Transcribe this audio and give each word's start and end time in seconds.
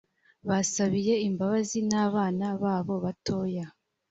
basabiye 0.47 1.13
imbabazi 1.27 1.79
n’abana 1.91 2.45
babo 2.61 2.95
batoya 3.05 3.65